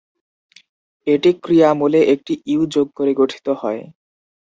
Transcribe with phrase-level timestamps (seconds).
[1.07, 3.81] এটি ক্রিয়ামূলে একটি -ইউ যোগ করে গঠিত হয়।